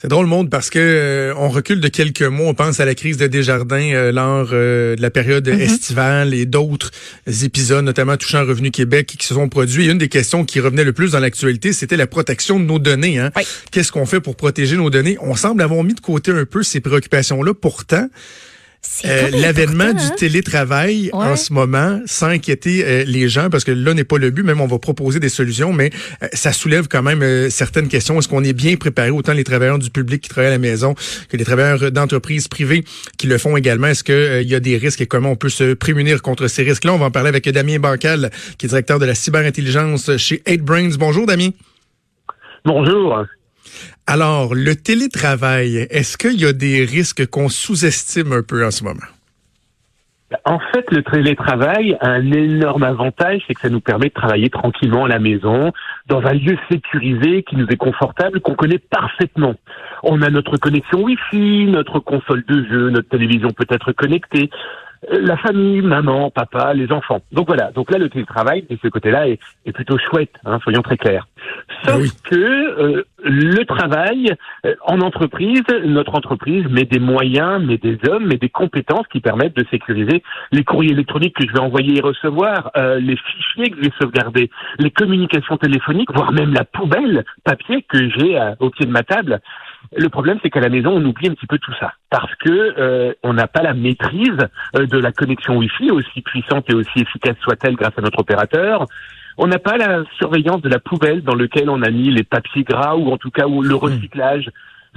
[0.00, 2.46] C'est drôle, monde, parce que euh, on recule de quelques mois.
[2.46, 5.60] On pense à la crise de Desjardins euh, lors euh, de la période mm-hmm.
[5.60, 6.92] estivale et d'autres
[7.42, 9.86] épisodes, notamment touchant Revenu Québec, qui se sont produits.
[9.86, 12.78] Et une des questions qui revenait le plus dans l'actualité, c'était la protection de nos
[12.78, 13.18] données.
[13.18, 13.32] Hein?
[13.72, 15.18] Qu'est-ce qu'on fait pour protéger nos données?
[15.20, 17.52] On semble avoir mis de côté un peu ces préoccupations-là.
[17.54, 18.08] Pourtant,
[19.04, 20.14] euh, l'avènement du hein?
[20.16, 24.30] télétravail en ce moment, sans inquiéter euh, les gens, parce que là n'est pas le
[24.30, 25.90] but, même on va proposer des solutions, mais
[26.22, 28.18] euh, ça soulève quand même certaines questions.
[28.18, 30.94] Est-ce qu'on est bien préparé, autant les travailleurs du public qui travaillent à la maison
[31.28, 32.84] que les travailleurs d'entreprises privées
[33.16, 33.88] qui le font également?
[33.88, 36.92] Est-ce qu'il y a des risques et comment on peut se prémunir contre ces risques-là?
[36.92, 40.96] On va en parler avec Damien Bancal, qui est directeur de la cyberintelligence chez 8Brains.
[40.96, 41.50] Bonjour Damien.
[42.64, 43.24] Bonjour.
[44.10, 48.82] Alors, le télétravail, est-ce qu'il y a des risques qu'on sous-estime un peu en ce
[48.82, 49.04] moment?
[50.46, 54.48] En fait, le télétravail a un énorme avantage, c'est que ça nous permet de travailler
[54.48, 55.72] tranquillement à la maison,
[56.06, 59.56] dans un lieu sécurisé qui nous est confortable, qu'on connaît parfaitement.
[60.02, 64.48] On a notre connexion Wi-Fi, notre console de jeu, notre télévision peut être connectée
[65.10, 67.20] la famille, maman, papa, les enfants.
[67.32, 67.70] Donc voilà.
[67.72, 69.38] Donc là, le télétravail de ce côté-là est,
[69.72, 70.32] plutôt chouette.
[70.44, 71.28] Hein, soyons très clairs.
[71.84, 74.34] Sauf que euh, le travail
[74.66, 79.20] euh, en entreprise, notre entreprise met des moyens, met des hommes, met des compétences qui
[79.20, 83.70] permettent de sécuriser les courriers électroniques que je vais envoyer et recevoir, euh, les fichiers
[83.70, 88.70] que je vais sauvegarder, les communications téléphoniques, voire même la poubelle papier que j'ai au
[88.70, 89.40] pied de ma table.
[89.96, 92.50] Le problème, c'est qu'à la maison, on oublie un petit peu tout ça parce que
[92.50, 94.38] euh, on n'a pas la maîtrise
[94.76, 98.84] euh, de la connexion Wi-Fi, aussi puissante et aussi efficace soit-elle grâce à notre opérateur.
[99.38, 102.64] On n'a pas la surveillance de la poubelle dans laquelle on a mis les papiers
[102.64, 103.78] gras ou en tout cas ou le hmm.
[103.78, 104.50] recyclage.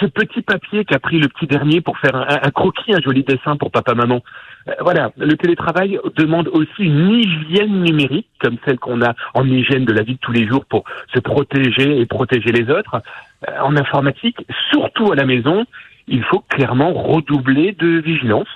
[0.00, 3.56] Ce petit papier qu'a pris le petit dernier pour faire un, croquis, un joli dessin
[3.56, 4.22] pour papa-maman.
[4.68, 9.84] Euh, voilà, le télétravail demande aussi une hygiène numérique, comme celle qu'on a en hygiène
[9.84, 13.02] de la vie de tous les jours pour se protéger et protéger les autres.
[13.48, 14.36] Euh, en informatique,
[14.70, 15.64] surtout à la maison,
[16.08, 18.48] il faut clairement redoubler de vigilance.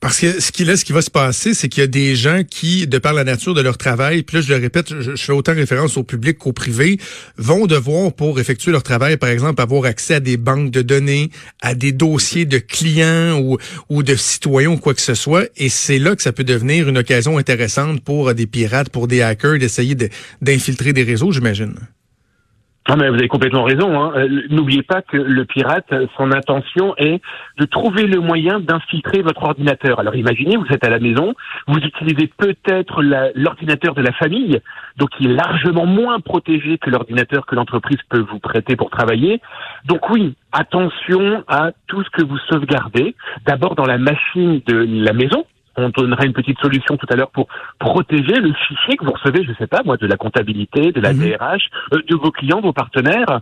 [0.00, 2.16] Parce que ce qui, là, ce qui va se passer, c'est qu'il y a des
[2.16, 5.14] gens qui, de par la nature de leur travail, puis là, je le répète, je,
[5.14, 6.98] fais autant référence au public qu'au privé,
[7.36, 11.30] vont devoir, pour effectuer leur travail, par exemple, avoir accès à des banques de données,
[11.60, 13.58] à des dossiers de clients ou,
[13.90, 15.44] ou de citoyens ou quoi que ce soit.
[15.56, 19.22] Et c'est là que ça peut devenir une occasion intéressante pour des pirates, pour des
[19.22, 19.94] hackers, d'essayer
[20.40, 21.76] d'infiltrer des réseaux, j'imagine.
[22.88, 24.00] Ah mais vous avez complètement raison.
[24.00, 24.12] Hein.
[24.16, 27.20] Euh, n'oubliez pas que le pirate, son intention est
[27.58, 30.00] de trouver le moyen d'infiltrer votre ordinateur.
[30.00, 31.34] Alors imaginez, vous êtes à la maison,
[31.68, 33.02] vous utilisez peut-être
[33.36, 34.60] l'ordinateur de la famille,
[34.96, 39.40] donc il est largement moins protégé que l'ordinateur que l'entreprise peut vous prêter pour travailler.
[39.86, 43.14] Donc oui, attention à tout ce que vous sauvegardez.
[43.46, 45.44] D'abord dans la machine de la maison,
[45.76, 49.44] on donnera une petite solution tout à l'heure pour protéger le fichier que vous recevez,
[49.44, 51.98] je ne sais pas moi, de la comptabilité, de la DRH, mhm.
[51.98, 53.40] euh, de vos clients, vos partenaires.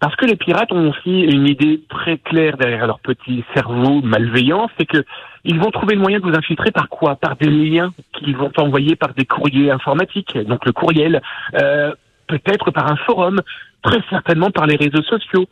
[0.00, 4.68] Parce que les pirates ont aussi une idée très claire derrière leur petit cerveau malveillant,
[4.76, 5.04] c'est que
[5.44, 7.16] ils vont trouver le moyen de vous infiltrer par quoi?
[7.16, 11.20] Par des liens qu'ils vont envoyer par des courriers informatiques, donc le courriel,
[11.60, 11.92] euh,
[12.26, 13.40] peut-être par un forum,
[13.82, 15.46] très certainement par les réseaux sociaux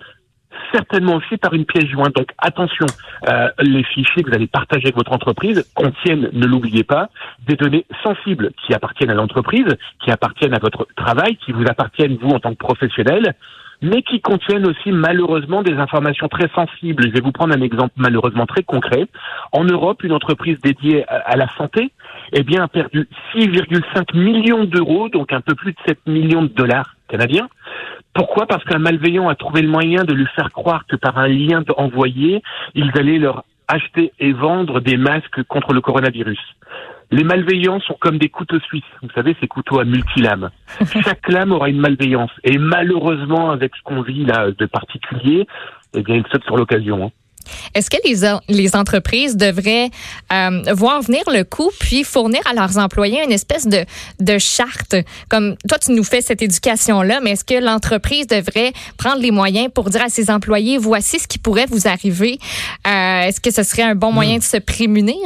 [0.72, 2.14] certainement aussi par une pièce jointe.
[2.14, 2.86] Donc attention,
[3.28, 7.10] euh, les fichiers que vous allez partager avec votre entreprise contiennent, ne l'oubliez pas,
[7.46, 12.16] des données sensibles qui appartiennent à l'entreprise, qui appartiennent à votre travail, qui vous appartiennent
[12.20, 13.34] vous en tant que professionnel
[13.82, 17.04] mais qui contiennent aussi malheureusement des informations très sensibles.
[17.06, 19.06] Je vais vous prendre un exemple malheureusement très concret.
[19.52, 21.92] En Europe, une entreprise dédiée à la santé
[22.32, 26.48] eh bien, a perdu 6,5 millions d'euros, donc un peu plus de 7 millions de
[26.48, 27.48] dollars canadiens,
[28.14, 28.46] pourquoi?
[28.46, 31.62] Parce qu'un malveillant a trouvé le moyen de lui faire croire que par un lien
[31.76, 32.42] envoyé,
[32.74, 36.40] ils allaient leur acheter et vendre des masques contre le coronavirus.
[37.10, 38.84] Les malveillants sont comme des couteaux suisses.
[39.02, 40.50] Vous savez, ces couteaux à multilames.
[41.04, 42.30] Chaque lame aura une malveillance.
[42.44, 45.46] Et malheureusement, avec ce qu'on vit là de particulier,
[45.94, 47.06] eh bien, ils sautent sur l'occasion.
[47.06, 47.10] Hein.
[47.74, 49.90] Est-ce que les, les entreprises devraient
[50.32, 53.84] euh, voir venir le coup puis fournir à leurs employés une espèce de,
[54.20, 54.96] de charte?
[55.28, 59.68] Comme toi, tu nous fais cette éducation-là, mais est-ce que l'entreprise devrait prendre les moyens
[59.74, 62.38] pour dire à ses employés, voici ce qui pourrait vous arriver?
[62.86, 64.40] Euh, est-ce que ce serait un bon moyen hmm.
[64.40, 65.16] de se prémunir?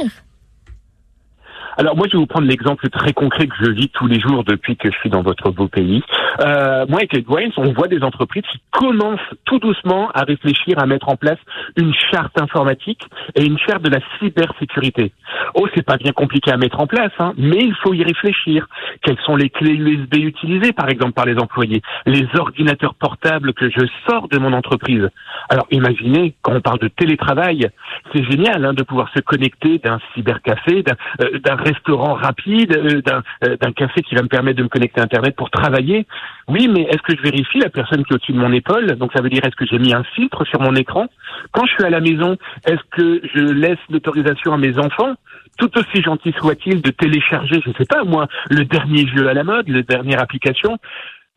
[1.77, 4.43] Alors moi, je vais vous prendre l'exemple très concret que je vis tous les jours
[4.43, 6.01] depuis que je suis dans votre beau pays.
[6.45, 7.25] Euh, moi, avec les
[7.57, 11.37] on voit des entreprises qui commencent tout doucement à réfléchir à mettre en place
[11.75, 13.01] une charte informatique
[13.35, 15.11] et une charte de la cybersécurité.
[15.55, 18.67] Oh, c'est pas bien compliqué à mettre en place, hein, mais il faut y réfléchir.
[19.01, 21.81] Quelles sont les clés USB utilisées, par exemple, par les employés?
[22.05, 25.09] Les ordinateurs portables que je sors de mon entreprise.
[25.49, 27.67] Alors, imaginez, quand on parle de télétravail,
[28.13, 33.01] c'est génial hein, de pouvoir se connecter d'un cybercafé, d'un euh, restaurant rapide, euh,
[33.43, 36.05] euh, d'un café qui va me permettre de me connecter à Internet pour travailler.
[36.47, 38.85] Oui, mais est-ce que je vérifie la personne qui est au-dessus de mon épaule?
[38.97, 41.07] Donc ça veut dire est-ce que j'ai mis un filtre sur mon écran?
[41.51, 45.15] Quand je suis à la maison, est-ce que je laisse l'autorisation à mes enfants?
[45.57, 49.33] Tout aussi gentil soit-il, de télécharger, je ne sais pas moi, le dernier jeu à
[49.33, 50.77] la mode, la dernière application.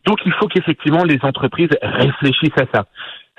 [0.06, 2.84] Donc il faut qu'effectivement les entreprises réfléchissent à ça.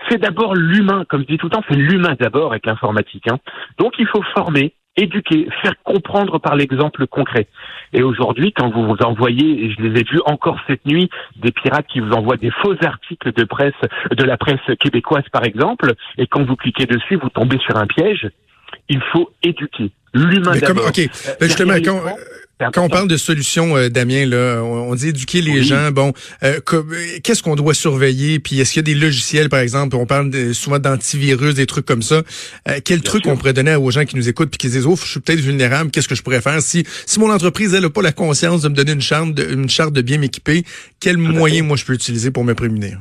[0.07, 3.27] C'est d'abord l'humain, comme je dis tout le temps, c'est l'humain d'abord avec l'informatique.
[3.27, 3.37] Hein.
[3.77, 7.47] Donc il faut former, éduquer, faire comprendre par l'exemple concret.
[7.93, 11.51] Et aujourd'hui, quand vous vous envoyez, et je les ai vus encore cette nuit, des
[11.51, 13.73] pirates qui vous envoient des faux articles de presse,
[14.11, 17.87] de la presse québécoise par exemple, et quand vous cliquez dessus, vous tombez sur un
[17.87, 18.29] piège,
[18.89, 19.91] il faut éduquer.
[20.13, 20.87] L'humain d'abord.
[20.87, 20.97] OK.
[21.39, 22.01] Ben, justement, quand,
[22.59, 25.91] quand on parle de solutions, euh, Damien, là, on, dit éduquer les gens.
[25.91, 26.13] Bon,
[26.43, 26.59] euh,
[27.23, 28.39] qu'est-ce qu'on doit surveiller?
[28.39, 31.85] Puis est-ce qu'il y a des logiciels, par exemple On parle souvent d'antivirus, des trucs
[31.85, 32.21] comme ça.
[32.67, 34.97] Euh, quel truc on pourrait donner aux gens qui nous écoutent puis qui disent, oh,
[35.01, 35.89] je suis peut-être vulnérable.
[35.91, 36.61] Qu'est-ce que je pourrais faire?
[36.61, 39.53] Si si mon entreprise elle a pas la conscience de me donner une charte de,
[39.53, 40.65] une charte de bien m'équiper
[40.99, 42.99] Quel moyen moi je peux utiliser pour me prémunir?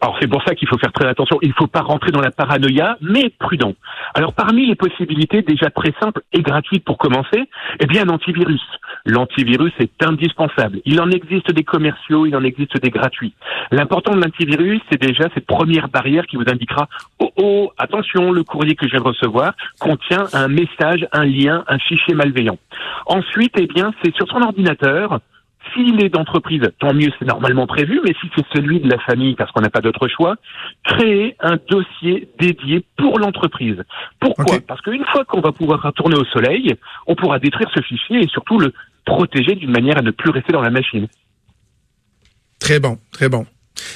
[0.00, 1.38] Alors c'est pour ça qu'il faut faire très attention.
[1.42, 3.74] Il ne faut pas rentrer dans la paranoïa, mais prudent.
[4.14, 7.48] Alors parmi les possibilités déjà très simples et gratuites pour commencer,
[7.80, 8.62] eh bien un antivirus.
[9.04, 10.80] L'antivirus est indispensable.
[10.84, 13.34] Il en existe des commerciaux, il en existe des gratuits.
[13.72, 18.44] L'important de l'antivirus, c'est déjà cette première barrière qui vous indiquera oh oh attention, le
[18.44, 22.58] courrier que je viens de recevoir contient un message, un lien, un fichier malveillant.
[23.06, 25.18] Ensuite, eh bien c'est sur son ordinateur
[25.72, 29.34] s'il est d'entreprise, tant mieux, c'est normalement prévu, mais si c'est celui de la famille,
[29.34, 30.36] parce qu'on n'a pas d'autre choix,
[30.84, 33.82] créer un dossier dédié pour l'entreprise.
[34.20, 36.74] Pourquoi Parce qu'une fois qu'on va pouvoir retourner au soleil,
[37.06, 38.72] on pourra détruire ce fichier et surtout le
[39.04, 41.06] protéger d'une manière à ne plus rester dans la machine.
[42.58, 43.46] Très bon, très bon.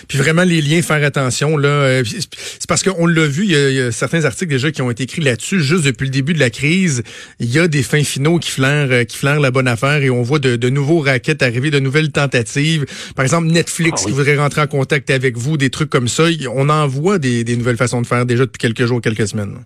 [0.08, 1.56] Puis vraiment, les liens, faire attention.
[1.56, 1.68] là.
[1.68, 5.04] Euh, c'est parce qu'on l'a vu, il y, a, certains articles déjà qui ont été
[5.04, 5.62] écrits là-dessus.
[5.62, 7.02] Juste depuis le début de la crise,
[7.40, 10.10] il y a des fins finaux qui flairent, euh, qui flairent la bonne affaire et
[10.10, 12.86] on voit de, nouveaux raquettes arriver, de nouvelles tentatives.
[13.14, 16.24] Par exemple, Netflix ah qui voudrait rentrer en contact avec vous, des trucs comme ça.
[16.54, 19.58] On en voit des, des nouvelles façons de faire déjà depuis quelques jours, quelques semaines.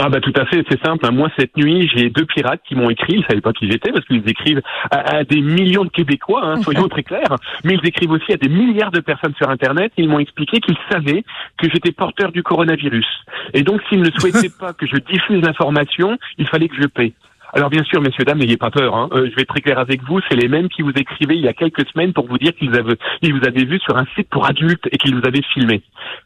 [0.00, 1.10] Ah bah tout à fait, c'est simple.
[1.10, 3.14] Moi cette nuit, j'ai deux pirates qui m'ont écrit.
[3.14, 4.62] Ils savaient pas qui j'étais parce qu'ils écrivent
[4.92, 7.34] à, des millions de Québécois, hein, soyons très clairs.
[7.64, 9.92] Mais ils écrivent aussi à des milliards de personnes sur Internet.
[9.96, 11.24] Ils m'ont expliqué qu'ils savaient
[11.56, 13.06] que j'étais porteur du coronavirus.
[13.54, 17.12] Et donc s'ils ne souhaitaient pas que je diffuse l'information, il fallait que je paie.
[17.54, 18.94] Alors bien sûr, messieurs, dames, n'ayez pas peur.
[18.94, 19.08] Hein.
[19.12, 20.20] Euh, je vais être très clair avec vous.
[20.28, 22.70] C'est les mêmes qui vous écrivaient il y a quelques semaines pour vous dire qu'ils
[22.70, 25.82] vous avaient vu sur un site pour adultes et qu'ils vous avaient filmé.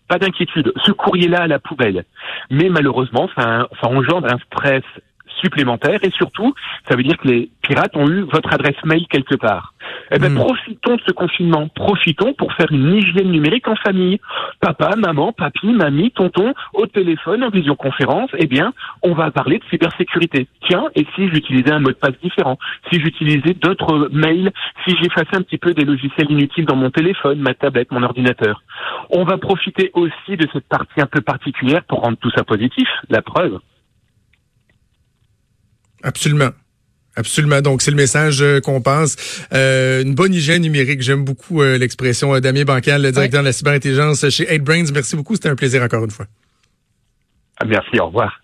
[0.09, 0.73] Pas d'inquiétude.
[0.85, 2.05] Ce courrier-là à la poubelle.
[2.51, 4.83] Mais malheureusement, ça engendre un stress
[5.41, 6.55] supplémentaire et surtout,
[6.89, 9.72] ça veut dire que les pirates ont eu votre adresse mail quelque part.
[10.15, 10.37] Eh ben, hmm.
[10.37, 11.69] profitons de ce confinement.
[11.69, 14.21] Profitons pour faire une hygiène numérique en famille.
[14.61, 19.65] Papa, maman, papy, mamie, tonton, au téléphone, en visioconférence, eh bien, on va parler de
[19.71, 20.49] cybersécurité.
[20.69, 22.59] Tiens, et si j'utilisais un mot de passe différent?
[22.93, 24.53] Si j'utilisais d'autres mails?
[24.87, 28.63] Si j'effaçais un petit peu des logiciels inutiles dans mon téléphone, ma tablette, mon ordinateur?
[29.11, 32.89] On va profiter aussi de cette partie un peu particulière pour rendre tout ça positif.
[33.09, 33.59] La preuve.
[36.03, 36.51] Absolument.
[37.17, 37.61] Absolument.
[37.61, 39.17] Donc, c'est le message euh, qu'on pense.
[39.53, 41.03] Euh, une bonne hygiène numérique.
[41.03, 42.39] J'aime beaucoup euh, l'expression.
[42.41, 44.93] Damien Bancal, le directeur de la cyberintelligence chez 8Brains.
[44.93, 45.35] Merci beaucoup.
[45.35, 46.27] C'était un plaisir encore une fois.
[47.67, 48.01] Merci.
[48.01, 48.42] Au revoir.